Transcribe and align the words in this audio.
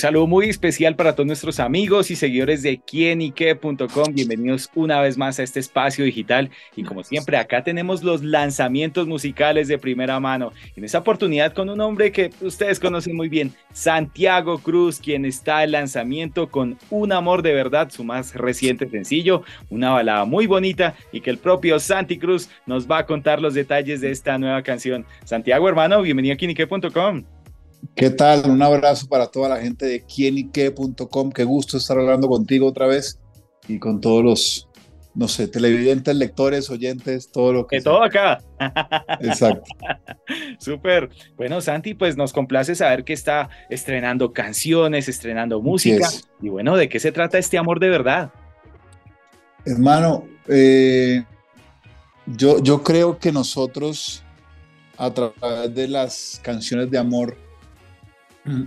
Saludo 0.00 0.26
muy 0.26 0.48
especial 0.48 0.96
para 0.96 1.14
todos 1.14 1.26
nuestros 1.26 1.60
amigos 1.60 2.10
y 2.10 2.16
seguidores 2.16 2.62
de 2.62 2.78
quienique.com. 2.78 4.14
Bienvenidos 4.14 4.70
una 4.74 4.98
vez 5.00 5.18
más 5.18 5.38
a 5.38 5.42
este 5.42 5.60
espacio 5.60 6.06
digital. 6.06 6.50
Y 6.74 6.84
como 6.84 7.04
siempre, 7.04 7.36
acá 7.36 7.62
tenemos 7.62 8.02
los 8.02 8.22
lanzamientos 8.22 9.06
musicales 9.06 9.68
de 9.68 9.78
primera 9.78 10.18
mano. 10.18 10.52
En 10.74 10.84
esta 10.84 10.98
oportunidad 10.98 11.52
con 11.52 11.68
un 11.68 11.82
hombre 11.82 12.12
que 12.12 12.30
ustedes 12.40 12.80
conocen 12.80 13.14
muy 13.14 13.28
bien, 13.28 13.52
Santiago 13.74 14.58
Cruz, 14.58 15.00
quien 15.00 15.26
está 15.26 15.64
en 15.64 15.72
lanzamiento 15.72 16.48
con 16.48 16.78
Un 16.88 17.12
Amor 17.12 17.42
de 17.42 17.52
Verdad, 17.52 17.90
su 17.90 18.02
más 18.02 18.34
reciente 18.34 18.88
sencillo, 18.88 19.42
una 19.68 19.90
balada 19.90 20.24
muy 20.24 20.46
bonita 20.46 20.94
y 21.12 21.20
que 21.20 21.28
el 21.28 21.38
propio 21.38 21.78
Santi 21.78 22.18
Cruz 22.18 22.48
nos 22.64 22.90
va 22.90 22.98
a 22.98 23.06
contar 23.06 23.42
los 23.42 23.52
detalles 23.52 24.00
de 24.00 24.10
esta 24.10 24.38
nueva 24.38 24.62
canción. 24.62 25.04
Santiago, 25.24 25.68
hermano, 25.68 26.00
bienvenido 26.00 26.34
a 26.34 26.36
quienique.com. 26.38 27.39
¿Qué 27.94 28.10
tal? 28.10 28.48
Un 28.48 28.62
abrazo 28.62 29.08
para 29.08 29.26
toda 29.26 29.48
la 29.48 29.56
gente 29.58 29.86
de 29.86 30.04
quienique.com. 30.04 31.32
Qué 31.32 31.44
gusto 31.44 31.76
estar 31.76 31.98
hablando 31.98 32.28
contigo 32.28 32.66
otra 32.66 32.86
vez 32.86 33.18
y 33.68 33.78
con 33.78 34.00
todos 34.00 34.24
los, 34.24 34.68
no 35.14 35.28
sé, 35.28 35.48
televidentes, 35.48 36.14
lectores, 36.14 36.70
oyentes, 36.70 37.30
todo 37.30 37.52
lo 37.52 37.66
que... 37.66 37.76
De 37.76 37.82
todo 37.82 38.02
acá. 38.02 38.42
Exacto. 39.20 39.64
Súper. 40.58 41.10
Bueno, 41.36 41.60
Santi, 41.60 41.94
pues 41.94 42.16
nos 42.16 42.32
complace 42.32 42.74
saber 42.74 43.04
que 43.04 43.12
está 43.12 43.50
estrenando 43.68 44.32
canciones, 44.32 45.08
estrenando 45.08 45.60
música. 45.60 46.08
Y 46.40 46.48
bueno, 46.48 46.76
¿de 46.76 46.88
qué 46.88 47.00
se 47.00 47.12
trata 47.12 47.38
este 47.38 47.58
amor 47.58 47.80
de 47.80 47.88
verdad? 47.90 48.32
Hermano, 49.64 50.26
eh, 50.48 51.24
yo, 52.26 52.62
yo 52.62 52.82
creo 52.82 53.18
que 53.18 53.30
nosotros, 53.30 54.22
a 54.96 55.12
través 55.12 55.74
de 55.74 55.88
las 55.88 56.40
canciones 56.42 56.90
de 56.90 56.98
amor, 56.98 57.36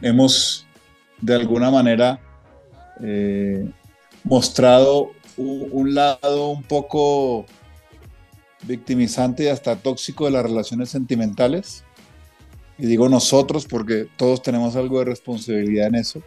hemos 0.02 0.66
de 1.22 1.36
alguna 1.36 1.72
manera 1.72 2.20
eh, 3.02 3.70
mostrado 4.24 5.12
un, 5.38 5.94
lado 5.94 6.50
un 6.50 6.64
poco 6.64 7.46
victimizante 8.64 9.46
y 9.46 9.48
hasta 9.48 9.76
tóxico 9.76 10.26
de 10.26 10.32
las 10.32 10.44
relaciones 10.44 10.90
sentimentales. 10.90 11.84
Y 12.78 12.88
digo 12.88 13.10
nosotros 13.10 13.66
porque 13.66 14.08
todos 14.18 14.42
tenemos 14.42 14.76
algo 14.76 15.00
de 15.00 15.06
responsabilidad 15.06 15.88
en 15.88 15.96
eso. 15.96 16.22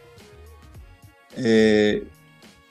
Eh, 1.36 2.06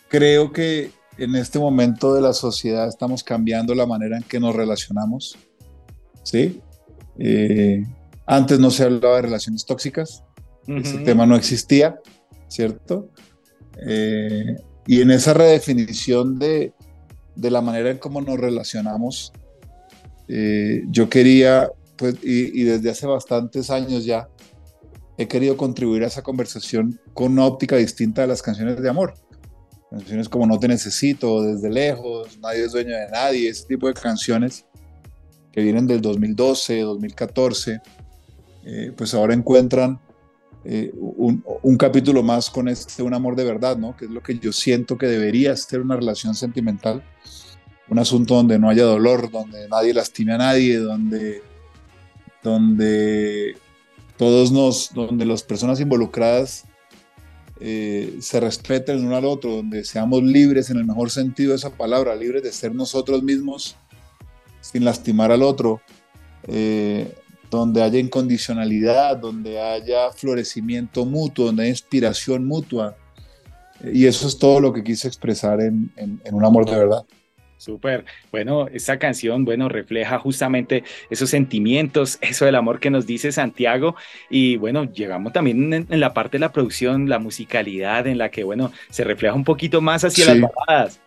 creo 0.07 0.51
que 0.51 0.91
en 1.17 1.35
este 1.35 1.59
momento 1.59 2.13
de 2.13 2.21
la 2.21 2.33
sociedad 2.33 2.87
estamos 2.87 3.23
cambiando 3.23 3.73
la 3.75 3.85
manera 3.85 4.17
en 4.17 4.23
que 4.23 4.39
nos 4.39 4.55
relacionamos. 4.55 5.37
¿sí? 6.23 6.61
Eh, 7.17 7.85
antes 8.25 8.59
no 8.59 8.71
se 8.71 8.83
hablaba 8.83 9.17
de 9.17 9.21
relaciones 9.23 9.65
tóxicas, 9.65 10.23
ese 10.67 10.99
tema 10.99 11.25
no 11.25 11.35
existía, 11.35 11.99
¿cierto? 12.47 13.09
Eh, 13.85 14.55
y 14.87 15.01
en 15.01 15.11
esa 15.11 15.33
redefinición 15.33 16.39
de, 16.39 16.73
de, 17.35 17.51
la 17.51 17.61
manera 17.61 17.91
en 17.91 17.97
cómo 17.97 18.21
nos 18.21 18.39
relacionamos, 18.39 19.33
eh, 20.27 20.83
yo 20.89 21.09
quería, 21.09 21.71
pues, 21.97 22.15
y, 22.23 22.63
desde 22.63 22.89
hace 22.89 23.07
bastantes 23.07 23.69
años 23.69 24.05
ya, 24.05 24.27
he 25.17 25.27
querido 25.27 25.55
contribuir 25.55 26.03
a 26.03 26.07
esa 26.07 26.23
conversación 26.23 26.99
con 27.13 27.33
una 27.33 27.45
óptica 27.45 27.77
distinta 27.77 28.21
de 28.21 28.27
las 28.27 28.41
canciones 28.41 28.81
de 28.81 28.89
amor. 28.89 29.13
Canciones 29.89 30.27
como 30.27 30.45
No 30.45 30.59
te 30.59 30.67
necesito, 30.67 31.41
Desde 31.41 31.69
lejos, 31.69 32.37
Nadie 32.39 32.65
es 32.65 32.71
dueño 32.73 32.95
de 32.95 33.07
nadie, 33.09 33.49
ese 33.49 33.65
tipo 33.65 33.87
de 33.87 33.93
canciones 33.93 34.65
que 35.53 35.61
vienen 35.61 35.87
del 35.87 36.01
2012, 36.01 36.81
2014, 36.81 37.79
eh, 38.65 38.91
pues 38.95 39.13
ahora 39.13 39.33
encuentran 39.33 40.01
eh, 40.67 40.91
un, 40.95 41.77
capítulo 41.77 42.23
más 42.23 42.49
con 42.49 42.67
este 42.67 43.03
Un 43.03 43.13
amor 43.13 43.35
de 43.35 43.43
verdad, 43.43 43.77
¿no? 43.77 43.95
Que 43.95 44.05
es 44.05 44.11
lo 44.11 44.23
que 44.23 44.39
yo 44.39 44.51
siento 44.51 44.97
que 44.97 45.05
debería 45.05 45.55
ser 45.55 45.81
una 45.81 45.95
relación 45.95 46.33
sentimental. 46.33 47.03
Un 47.87 47.99
asunto 47.99 48.33
donde 48.33 48.57
no 48.57 48.69
haya 48.69 48.83
dolor, 48.83 49.29
donde 49.29 49.69
nadie 49.69 49.93
lastime 49.93 50.33
a 50.33 50.37
nadie, 50.39 50.79
donde, 50.79 51.43
donde 52.41 53.55
todos 54.17 54.51
nos, 54.51 54.91
donde 54.91 55.23
las 55.25 55.43
personas 55.43 55.79
involucradas 55.79 56.65
eh, 57.59 58.17
se 58.19 58.39
respeten 58.39 59.05
uno 59.05 59.15
al 59.15 59.25
otro, 59.25 59.57
donde 59.57 59.83
seamos 59.83 60.23
libres 60.23 60.71
en 60.71 60.77
el 60.77 60.85
mejor 60.85 61.11
sentido 61.11 61.51
de 61.51 61.57
esa 61.57 61.69
palabra, 61.69 62.15
libres 62.15 62.41
de 62.41 62.51
ser 62.51 62.73
nosotros 62.73 63.21
mismos 63.21 63.75
sin 64.61 64.83
lastimar 64.83 65.31
al 65.31 65.43
otro. 65.43 65.79
Eh, 66.47 67.13
donde 67.49 67.81
haya 67.81 67.99
incondicionalidad, 67.99 69.17
donde 69.17 69.59
haya 69.59 70.11
florecimiento 70.11 71.05
mutuo, 71.05 71.47
donde 71.47 71.63
haya 71.63 71.71
inspiración 71.71 72.45
mutua. 72.45 72.95
Y 73.83 74.05
eso 74.05 74.27
es 74.27 74.37
todo 74.37 74.59
lo 74.59 74.73
que 74.73 74.83
quise 74.83 75.07
expresar 75.07 75.61
en, 75.61 75.91
Un 76.31 76.45
Amor 76.45 76.65
de 76.65 76.77
Verdad. 76.77 77.05
Súper. 77.57 78.05
Bueno, 78.31 78.67
esta 78.67 78.99
canción, 78.99 79.45
bueno, 79.45 79.69
refleja 79.69 80.19
justamente 80.19 80.83
esos 81.09 81.29
sentimientos, 81.29 82.17
eso 82.21 82.45
del 82.45 82.55
amor 82.55 82.79
que 82.79 82.89
nos 82.89 83.05
dice 83.05 83.31
Santiago. 83.31 83.95
Y 84.29 84.57
bueno, 84.57 84.91
llegamos 84.91 85.33
también 85.33 85.73
en, 85.73 85.99
la 85.99 86.13
parte 86.13 86.37
de 86.37 86.41
la 86.41 86.51
producción, 86.51 87.09
la 87.09 87.19
musicalidad, 87.19 88.07
en 88.07 88.17
la 88.17 88.29
que, 88.29 88.43
bueno, 88.43 88.71
se 88.89 89.03
refleja 89.03 89.33
un 89.33 89.43
poquito 89.43 89.81
más 89.81 90.03
hacia 90.03 90.33
las 90.33 90.51
baladas. 90.67 90.99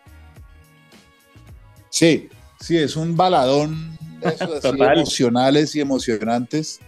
Sí, 1.89 2.29
sí, 2.59 2.77
es 2.77 2.95
un 2.95 3.15
baladón 3.15 3.98
emocionales 4.21 5.75
y 5.75 5.81
emocionantes. 5.81 6.79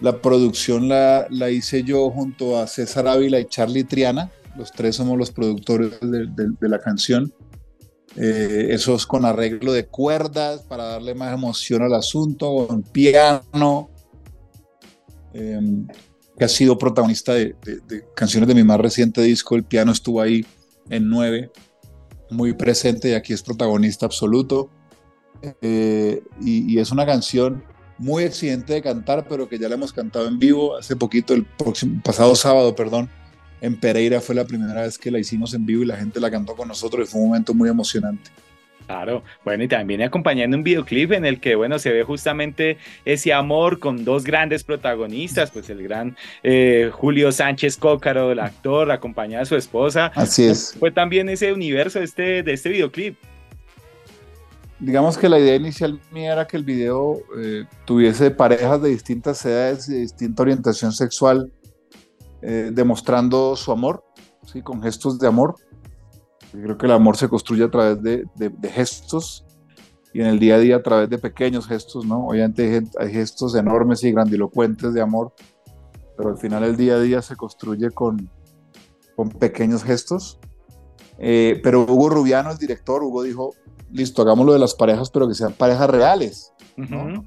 La 0.00 0.20
producción 0.20 0.88
la, 0.88 1.26
la, 1.30 1.50
hice 1.50 1.82
yo 1.82 2.10
junto 2.10 2.58
a 2.58 2.66
César 2.66 3.08
Ávila 3.08 3.40
y 3.40 3.46
Charlie 3.46 3.84
Triana. 3.84 4.30
Los 4.56 4.72
tres 4.72 4.96
somos 4.96 5.18
los 5.18 5.30
productores 5.30 5.92
de, 6.00 6.68
la 6.68 6.80
canción. 6.80 7.32
Eh, 8.16 8.68
eso 8.70 8.94
es 8.94 9.06
con 9.06 9.24
arreglo 9.24 9.72
de 9.72 9.86
cuerdas 9.86 10.62
para 10.62 10.84
darle 10.84 11.14
más 11.14 11.32
emoción 11.34 11.82
al 11.82 11.94
asunto, 11.94 12.66
con 12.66 12.82
piano, 12.82 13.90
em, 15.32 15.86
que 16.36 16.44
ha 16.44 16.48
sido 16.48 16.78
protagonista 16.78 17.34
de, 17.34 17.54
de, 17.64 18.04
canciones 18.14 18.48
de 18.48 18.54
mi 18.54 18.64
más 18.64 18.80
reciente 18.80 19.22
disco. 19.22 19.56
El 19.56 19.64
piano 19.64 19.92
estuvo 19.92 20.20
ahí 20.20 20.44
en 20.90 21.08
nueve, 21.08 21.50
muy 22.30 22.52
presente 22.52 23.10
y 23.10 23.14
aquí 23.14 23.32
es 23.32 23.42
protagonista 23.42 24.06
absoluto. 24.06 24.70
Eh, 25.62 26.22
y, 26.40 26.78
es 26.78 26.90
una 26.90 27.06
canción 27.06 27.62
muy 27.98 28.24
exigente 28.24 28.74
de 28.74 28.82
cantar, 28.82 29.26
pero 29.28 29.48
que 29.48 29.58
ya 29.58 29.68
la 29.68 29.74
hemos 29.74 29.92
cantado 29.92 30.28
en 30.28 30.38
vivo 30.38 30.76
hace 30.76 30.96
poquito, 30.96 31.34
el 31.34 31.44
próximo, 31.44 32.00
pasado 32.04 32.34
sábado, 32.34 32.74
perdón, 32.74 33.08
en 33.60 33.76
Pereira 33.78 34.20
fue 34.20 34.34
la 34.34 34.44
primera 34.44 34.82
vez 34.82 34.98
que 34.98 35.10
la 35.10 35.18
hicimos 35.18 35.52
en 35.54 35.66
vivo 35.66 35.82
y 35.82 35.86
la 35.86 35.96
gente 35.96 36.20
la 36.20 36.30
cantó 36.30 36.54
con 36.54 36.68
nosotros 36.68 37.08
y 37.08 37.10
fue 37.10 37.20
un 37.20 37.28
momento 37.28 37.54
muy 37.54 37.68
emocionante. 37.68 38.30
Claro, 38.86 39.22
bueno, 39.44 39.64
y 39.64 39.68
también 39.68 40.00
acompañando 40.00 40.56
un 40.56 40.62
videoclip 40.62 41.12
en 41.12 41.26
el 41.26 41.40
que, 41.40 41.56
bueno, 41.56 41.78
se 41.78 41.92
ve 41.92 42.04
justamente 42.04 42.78
ese 43.04 43.34
amor 43.34 43.80
con 43.80 44.02
dos 44.02 44.24
grandes 44.24 44.64
protagonistas, 44.64 45.50
pues 45.50 45.68
el 45.68 45.82
gran 45.82 46.16
eh, 46.42 46.90
Julio 46.90 47.30
Sánchez 47.30 47.76
Cócaro, 47.76 48.32
el 48.32 48.38
actor, 48.38 48.90
acompañado 48.90 49.40
de 49.40 49.46
su 49.46 49.56
esposa. 49.56 50.10
Así 50.14 50.44
es. 50.44 50.74
Fue 50.78 50.90
también 50.90 51.28
ese 51.28 51.52
universo 51.52 52.00
este, 52.00 52.42
de 52.42 52.52
este 52.54 52.70
videoclip 52.70 53.16
digamos 54.80 55.18
que 55.18 55.28
la 55.28 55.38
idea 55.38 55.56
inicial 55.56 56.00
mía 56.12 56.32
era 56.32 56.46
que 56.46 56.56
el 56.56 56.64
video 56.64 57.18
eh, 57.38 57.64
tuviese 57.84 58.30
parejas 58.30 58.80
de 58.80 58.90
distintas 58.90 59.44
edades 59.44 59.88
y 59.88 59.94
de 59.94 60.00
distinta 60.00 60.42
orientación 60.42 60.92
sexual 60.92 61.52
eh, 62.40 62.70
demostrando 62.72 63.56
su 63.56 63.72
amor, 63.72 64.04
¿sí? 64.46 64.62
con 64.62 64.80
gestos 64.82 65.18
de 65.18 65.26
amor. 65.26 65.56
Creo 66.52 66.78
que 66.78 66.86
el 66.86 66.92
amor 66.92 67.16
se 67.16 67.28
construye 67.28 67.64
a 67.64 67.70
través 67.70 68.02
de, 68.02 68.24
gestos 68.70 69.44
y 70.14 70.20
en 70.20 70.28
el 70.28 70.38
día 70.38 70.54
a 70.54 70.58
día 70.58 70.76
a 70.76 70.82
través 70.82 71.10
de 71.10 71.18
pequeños 71.18 71.66
gestos, 71.66 72.06
¿no? 72.06 72.28
Obviamente 72.28 72.82
hay, 72.98 73.12
gestos 73.12 73.54
enormes 73.54 74.02
y 74.04 74.12
grandilocuentes 74.12 74.94
de 74.94 75.02
amor, 75.02 75.34
pero 76.16 76.30
al 76.30 76.38
final 76.38 76.64
el 76.64 76.76
día 76.76 76.94
a 76.94 77.00
día 77.00 77.20
se 77.20 77.36
construye 77.36 77.90
con, 77.90 78.30
con 79.14 79.28
pequeños 79.28 79.84
gestos. 79.84 80.38
Eh, 81.18 81.60
pero 81.62 81.82
Hugo 81.82 82.08
Rubiano, 82.08 82.50
el 82.50 82.56
director, 82.56 83.02
Hugo 83.02 83.24
dijo, 83.24 83.54
listo, 83.92 84.22
hagámoslo 84.22 84.52
de 84.52 84.58
las 84.58 84.74
parejas, 84.74 85.10
pero 85.10 85.28
que 85.28 85.34
sean 85.34 85.52
parejas 85.52 85.90
reales, 85.90 86.52
¿no? 86.76 87.24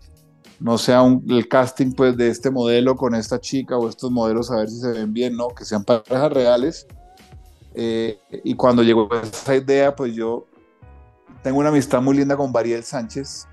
No 0.59 0.77
sea 0.77 1.01
un, 1.01 1.25
el 1.29 1.47
casting 1.47 1.91
pues 1.93 2.15
de 2.15 2.29
este 2.29 2.51
modelo 2.51 2.95
con 2.95 3.15
esta 3.15 3.39
chica 3.39 3.77
o 3.77 3.89
estos 3.89 4.11
modelos 4.11 4.51
a 4.51 4.57
ver 4.57 4.69
si 4.69 4.79
se 4.79 4.91
ven 4.91 5.11
bien, 5.11 5.35
no, 5.35 5.49
que 5.49 5.65
sean 5.65 5.83
parejas 5.83 6.31
reales. 6.31 6.87
Eh, 7.73 8.19
y 8.43 8.53
cuando 8.53 8.83
llegó 8.83 9.09
esa 9.23 9.55
idea, 9.55 9.95
pues 9.95 10.13
yo 10.13 10.45
tengo 11.41 11.59
una 11.59 11.69
amistad 11.69 12.01
muy 12.01 12.15
linda 12.15 12.37
con 12.37 12.51
Bariel 12.51 12.83
Sánchez 12.83 13.47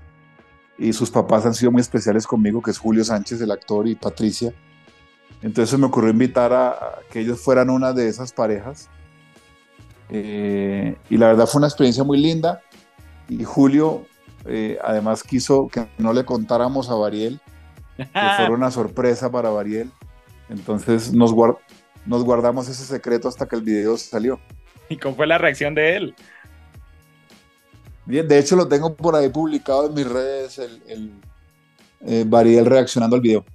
y 0.77 0.93
sus 0.93 1.09
papás 1.09 1.45
han 1.45 1.53
sido 1.53 1.71
muy 1.71 1.81
especiales 1.81 2.25
conmigo, 2.25 2.61
que 2.61 2.71
es 2.71 2.77
Julio 2.77 3.03
Sánchez, 3.03 3.41
el 3.41 3.51
actor, 3.51 3.87
y 3.87 3.95
Patricia. 3.95 4.53
Entonces 5.41 5.77
me 5.79 5.85
ocurrió 5.85 6.11
invitar 6.11 6.53
a, 6.53 6.99
que 7.11 7.21
ellos 7.21 7.39
fueran 7.39 7.69
una 7.69 7.91
de 7.91 8.07
esas 8.07 8.31
parejas. 8.31 8.89
Eh, 10.09 10.95
y 11.09 11.17
la 11.17 11.27
verdad 11.27 11.47
fue 11.47 11.59
una 11.59 11.67
experiencia 11.67 12.03
muy 12.03 12.17
linda. 12.17 12.61
Y 13.29 13.43
Julio 13.43 14.05
eh, 14.45 14.77
además 14.83 15.23
quiso 15.23 15.67
que 15.67 15.87
no 15.97 16.13
le 16.13 16.25
contáramos 16.25 16.89
a 16.89 16.95
Bariel, 16.95 17.39
que 17.97 18.05
fuera 18.05 18.51
una 18.51 18.71
sorpresa 18.71 19.31
para 19.31 19.49
Bariel. 19.49 19.91
Entonces 20.49 21.13
nos, 21.13 21.33
nos 22.05 22.23
guardamos 22.23 22.67
ese 22.67 22.83
secreto 22.83 23.27
hasta 23.27 23.47
que 23.47 23.55
el 23.55 23.61
video 23.61 23.97
salió. 23.97 24.39
¿Y 24.89 24.97
cómo 24.97 25.15
fue 25.15 25.27
la 25.27 25.37
reacción 25.37 25.75
de 25.75 25.95
él? 25.95 26.15
Bien, 28.05 28.27
de 28.27 28.39
hecho 28.39 28.55
lo 28.55 28.67
tengo 28.67 28.95
por 28.95 29.15
ahí 29.15 29.29
publicado 29.29 29.87
en 29.87 29.93
mis 29.93 30.09
redes, 30.09 30.57
el, 30.57 30.81
el 30.87 31.11
eh, 32.07 32.23
Bariel 32.25 32.65
reaccionando 32.65 33.15
al 33.15 33.21
video. 33.21 33.45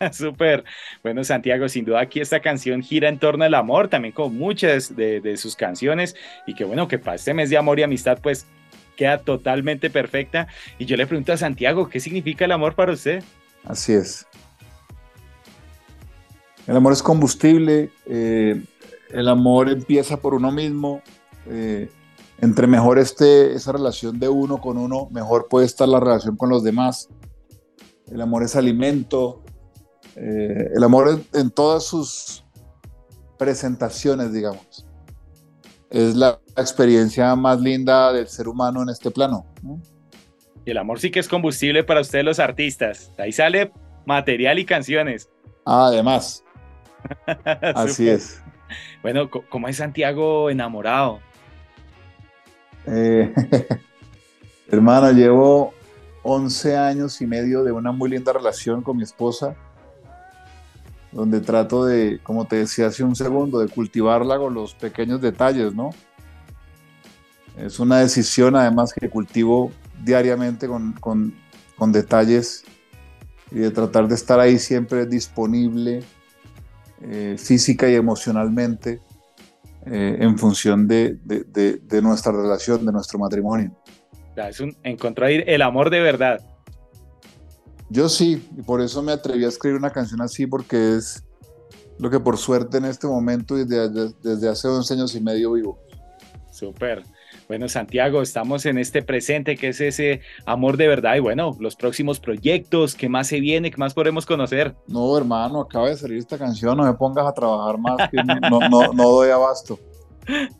Súper. 0.12 0.64
Bueno, 1.02 1.22
Santiago, 1.22 1.68
sin 1.68 1.84
duda 1.84 2.00
aquí 2.00 2.20
esta 2.20 2.40
canción 2.40 2.82
gira 2.82 3.10
en 3.10 3.18
torno 3.18 3.44
al 3.44 3.54
amor, 3.54 3.88
también 3.88 4.14
con 4.14 4.34
muchas 4.34 4.96
de, 4.96 5.20
de, 5.20 5.36
sus 5.36 5.54
canciones, 5.54 6.16
y 6.46 6.54
que 6.54 6.64
bueno, 6.64 6.88
que 6.88 6.98
para 6.98 7.16
este 7.16 7.34
mes 7.34 7.50
de 7.50 7.58
amor 7.58 7.78
y 7.78 7.82
amistad, 7.82 8.18
pues 8.22 8.46
queda 8.96 9.18
totalmente 9.18 9.90
perfecta. 9.90 10.48
Y 10.78 10.86
yo 10.86 10.96
le 10.96 11.06
pregunto 11.06 11.32
a 11.32 11.36
Santiago, 11.36 11.88
¿qué 11.88 12.00
significa 12.00 12.44
el 12.44 12.52
amor 12.52 12.74
para 12.74 12.92
usted? 12.92 13.22
Así 13.64 13.92
es. 13.92 14.26
El 16.66 16.76
amor 16.76 16.92
es 16.92 17.02
combustible, 17.02 17.90
eh, 18.06 18.62
el 19.10 19.28
amor 19.28 19.68
empieza 19.68 20.16
por 20.16 20.34
uno 20.34 20.50
mismo. 20.50 21.02
Eh, 21.46 21.90
entre 22.40 22.66
mejor 22.66 22.98
esté 22.98 23.54
esa 23.54 23.72
relación 23.72 24.18
de 24.18 24.28
uno 24.28 24.60
con 24.60 24.78
uno, 24.78 25.08
mejor 25.10 25.48
puede 25.48 25.66
estar 25.66 25.88
la 25.88 26.00
relación 26.00 26.36
con 26.36 26.48
los 26.48 26.64
demás. 26.64 27.08
El 28.10 28.20
amor 28.20 28.42
es 28.42 28.56
alimento. 28.56 29.42
Eh, 30.16 30.70
el 30.74 30.82
amor 30.82 31.20
en 31.32 31.50
todas 31.50 31.84
sus 31.84 32.44
presentaciones, 33.36 34.32
digamos 34.32 34.86
es 35.94 36.16
la 36.16 36.40
experiencia 36.56 37.36
más 37.36 37.60
linda 37.60 38.12
del 38.12 38.26
ser 38.26 38.48
humano 38.48 38.82
en 38.82 38.88
este 38.88 39.12
plano. 39.12 39.46
Y 40.64 40.72
el 40.72 40.78
amor 40.78 40.98
sí 40.98 41.12
que 41.12 41.20
es 41.20 41.28
combustible 41.28 41.84
para 41.84 42.00
ustedes 42.00 42.24
los 42.24 42.40
artistas. 42.40 43.12
ahí 43.16 43.30
sale 43.30 43.72
material 44.04 44.58
y 44.58 44.64
canciones. 44.64 45.30
además. 45.64 46.42
Así 47.76 48.08
es. 48.08 48.42
Bueno, 49.02 49.30
¿cómo 49.30 49.68
es 49.68 49.76
Santiago 49.76 50.50
enamorado? 50.50 51.20
Eh, 52.86 53.32
hermano, 54.68 55.12
llevo 55.12 55.74
11 56.24 56.76
años 56.76 57.20
y 57.20 57.26
medio 57.26 57.62
de 57.62 57.70
una 57.70 57.92
muy 57.92 58.10
linda 58.10 58.32
relación 58.32 58.82
con 58.82 58.96
mi 58.96 59.04
esposa 59.04 59.54
donde 61.14 61.40
trato 61.40 61.86
de, 61.86 62.18
como 62.22 62.46
te 62.46 62.56
decía 62.56 62.88
hace 62.88 63.04
un 63.04 63.14
segundo, 63.14 63.60
de 63.60 63.68
cultivarla 63.68 64.36
con 64.36 64.52
los 64.52 64.74
pequeños 64.74 65.20
detalles, 65.20 65.72
¿no? 65.72 65.90
Es 67.56 67.78
una 67.78 68.00
decisión 68.00 68.56
además 68.56 68.92
que 68.92 69.08
cultivo 69.08 69.70
diariamente 70.02 70.66
con, 70.66 70.92
con, 70.94 71.32
con 71.76 71.92
detalles 71.92 72.64
y 73.52 73.60
de 73.60 73.70
tratar 73.70 74.08
de 74.08 74.16
estar 74.16 74.40
ahí 74.40 74.58
siempre 74.58 75.06
disponible 75.06 76.02
eh, 77.00 77.36
física 77.38 77.88
y 77.88 77.94
emocionalmente 77.94 79.00
eh, 79.86 80.16
en 80.18 80.36
función 80.36 80.88
de, 80.88 81.16
de, 81.22 81.78
de, 81.78 82.02
nuestra 82.02 82.32
relación, 82.32 82.84
de 82.84 82.90
nuestro 82.90 83.20
matrimonio. 83.20 83.70
Es 84.34 84.58
un, 84.58 84.76
encontrar 84.82 85.30
el 85.30 85.62
amor 85.62 85.90
de 85.90 86.00
verdad. 86.00 86.40
Yo 87.94 88.08
sí, 88.08 88.44
y 88.58 88.62
por 88.62 88.80
eso 88.80 89.04
me 89.04 89.12
atreví 89.12 89.44
a 89.44 89.48
escribir 89.48 89.78
una 89.78 89.90
canción 89.90 90.20
así, 90.20 90.48
porque 90.48 90.96
es 90.96 91.22
lo 92.00 92.10
que 92.10 92.18
por 92.18 92.38
suerte 92.38 92.78
en 92.78 92.86
este 92.86 93.06
momento 93.06 93.56
y 93.56 93.64
desde, 93.64 94.12
desde 94.20 94.48
hace 94.48 94.66
11 94.66 94.94
años 94.94 95.14
y 95.14 95.20
medio 95.20 95.52
vivo. 95.52 95.78
Súper. 96.50 97.04
Bueno, 97.46 97.68
Santiago, 97.68 98.20
estamos 98.20 98.66
en 98.66 98.78
este 98.78 99.02
presente 99.02 99.56
que 99.56 99.68
es 99.68 99.80
ese 99.80 100.22
amor 100.44 100.76
de 100.76 100.88
verdad 100.88 101.14
y 101.14 101.20
bueno, 101.20 101.56
los 101.60 101.76
próximos 101.76 102.18
proyectos, 102.18 102.96
¿qué 102.96 103.08
más 103.08 103.28
se 103.28 103.38
viene? 103.38 103.70
¿Qué 103.70 103.76
más 103.76 103.94
podemos 103.94 104.26
conocer? 104.26 104.74
No, 104.88 105.16
hermano, 105.16 105.60
acaba 105.60 105.88
de 105.88 105.96
salir 105.96 106.18
esta 106.18 106.36
canción, 106.36 106.76
no 106.76 106.82
me 106.82 106.94
pongas 106.94 107.24
a 107.24 107.32
trabajar 107.32 107.78
más, 107.78 108.10
que 108.10 108.16
no, 108.24 108.58
no, 108.68 108.92
no, 108.92 109.08
doy 109.10 109.30
abasto. 109.30 109.78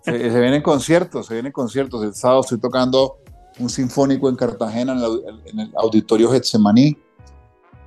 Se, 0.04 0.30
se, 0.30 0.40
vienen 0.40 0.62
conciertos, 0.62 1.26
se 1.26 1.34
vienen 1.34 1.50
conciertos. 1.50 2.04
El 2.04 2.14
sábado 2.14 2.42
estoy 2.42 2.60
tocando 2.60 3.16
un 3.58 3.68
sinfónico 3.68 4.28
en 4.28 4.36
Cartagena, 4.36 4.92
en 4.92 4.98
el, 4.98 5.40
en 5.46 5.58
el 5.58 5.72
auditorio 5.76 6.30
Getsemaní. 6.30 6.96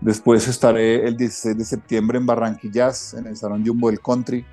Después 0.01 0.47
estaré 0.47 1.07
el 1.07 1.17
16 1.17 1.57
de 1.57 1.65
septiembre 1.65 2.17
en 2.17 2.25
Barranquillas, 2.25 3.15
en 3.15 3.25
el 3.25 3.35
Salón 3.35 3.65
Jumbo 3.65 3.89
del 3.89 3.99
Country. 3.99 4.45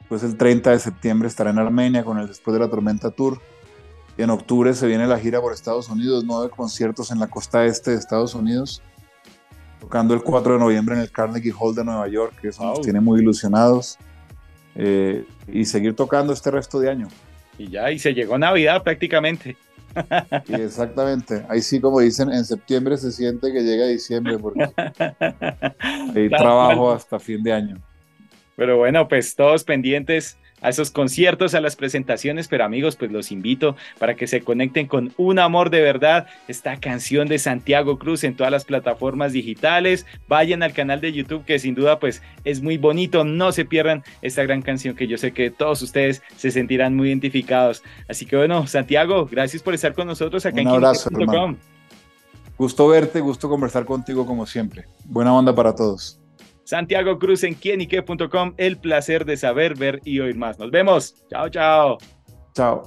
Después 0.00 0.22
el 0.22 0.36
30 0.36 0.70
de 0.70 0.78
septiembre 0.78 1.28
estaré 1.28 1.50
en 1.50 1.58
Armenia 1.58 2.02
con 2.02 2.18
el 2.18 2.26
Después 2.26 2.54
de 2.54 2.60
la 2.60 2.68
Tormenta 2.68 3.10
Tour. 3.10 3.40
Y 4.16 4.22
en 4.22 4.30
octubre 4.30 4.72
se 4.74 4.86
viene 4.86 5.06
la 5.06 5.18
gira 5.18 5.40
por 5.40 5.52
Estados 5.52 5.88
Unidos, 5.88 6.24
nueve 6.24 6.50
conciertos 6.50 7.10
en 7.10 7.20
la 7.20 7.28
costa 7.28 7.66
este 7.66 7.92
de 7.92 7.98
Estados 7.98 8.34
Unidos. 8.34 8.82
Tocando 9.80 10.14
el 10.14 10.22
4 10.22 10.54
de 10.54 10.58
noviembre 10.58 10.96
en 10.96 11.02
el 11.02 11.12
Carnegie 11.12 11.52
Hall 11.56 11.74
de 11.74 11.84
Nueva 11.84 12.08
York, 12.08 12.34
que 12.40 12.48
eso 12.48 12.64
nos 12.64 12.80
tiene 12.80 13.00
muy 13.00 13.20
ilusionados. 13.20 13.98
Eh, 14.74 15.24
y 15.46 15.64
seguir 15.66 15.94
tocando 15.94 16.32
este 16.32 16.50
resto 16.50 16.80
de 16.80 16.90
año. 16.90 17.08
Y 17.58 17.68
ya, 17.68 17.90
y 17.92 17.98
se 17.98 18.14
llegó 18.14 18.38
Navidad 18.38 18.82
prácticamente 18.82 19.56
exactamente. 20.48 21.44
Ahí 21.48 21.60
sí, 21.60 21.80
como 21.80 22.00
dicen, 22.00 22.30
en 22.32 22.44
septiembre 22.44 22.96
se 22.96 23.12
siente 23.12 23.52
que 23.52 23.62
llega 23.62 23.86
diciembre 23.86 24.38
porque 24.38 24.68
hay 26.14 26.28
trabajo 26.28 26.92
hasta 26.92 27.18
fin 27.18 27.42
de 27.42 27.52
año. 27.52 27.76
Pero 28.56 28.76
bueno, 28.76 29.06
pues 29.08 29.34
todos 29.36 29.64
pendientes 29.64 30.36
a 30.60 30.68
esos 30.68 30.90
conciertos, 30.90 31.54
a 31.54 31.60
las 31.60 31.76
presentaciones, 31.76 32.48
pero 32.48 32.64
amigos, 32.64 32.96
pues 32.96 33.10
los 33.10 33.32
invito 33.32 33.76
para 33.98 34.14
que 34.14 34.26
se 34.26 34.40
conecten 34.40 34.86
con 34.86 35.12
Un 35.16 35.38
Amor 35.38 35.70
de 35.70 35.80
Verdad, 35.80 36.26
esta 36.48 36.78
canción 36.78 37.28
de 37.28 37.38
Santiago 37.38 37.98
Cruz 37.98 38.24
en 38.24 38.34
todas 38.34 38.52
las 38.52 38.64
plataformas 38.64 39.32
digitales, 39.32 40.06
vayan 40.28 40.62
al 40.62 40.72
canal 40.72 41.00
de 41.00 41.12
YouTube 41.12 41.44
que 41.44 41.58
sin 41.58 41.74
duda 41.74 41.98
pues 41.98 42.22
es 42.44 42.62
muy 42.62 42.78
bonito, 42.78 43.24
no 43.24 43.52
se 43.52 43.64
pierdan 43.64 44.02
esta 44.22 44.42
gran 44.42 44.62
canción 44.62 44.94
que 44.94 45.06
yo 45.06 45.18
sé 45.18 45.32
que 45.32 45.50
todos 45.50 45.82
ustedes 45.82 46.22
se 46.36 46.50
sentirán 46.50 46.96
muy 46.96 47.08
identificados. 47.08 47.82
Así 48.08 48.26
que 48.26 48.36
bueno, 48.36 48.66
Santiago, 48.66 49.28
gracias 49.30 49.62
por 49.62 49.74
estar 49.74 49.94
con 49.94 50.06
nosotros 50.06 50.44
acá 50.46 50.60
Un 50.60 50.60
en 50.60 50.68
abrazo, 50.68 51.10
Gusto 52.56 52.88
verte, 52.88 53.20
gusto 53.20 53.48
conversar 53.48 53.84
contigo 53.84 54.26
como 54.26 54.44
siempre. 54.44 54.86
Buena 55.04 55.32
onda 55.32 55.54
para 55.54 55.76
todos. 55.76 56.18
Santiago 56.68 57.18
Cruz 57.18 57.44
en 57.44 57.54
quienique.com. 57.54 58.52
El 58.58 58.76
placer 58.76 59.24
de 59.24 59.38
saber, 59.38 59.74
ver 59.74 60.02
y 60.04 60.20
oír 60.20 60.36
más. 60.36 60.58
Nos 60.58 60.70
vemos. 60.70 61.14
Chao, 61.30 61.48
chao. 61.48 61.96
Chao. 62.54 62.82